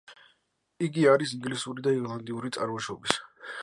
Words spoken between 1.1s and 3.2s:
არის ინგლისური და ირლანდიური წარმოშობის.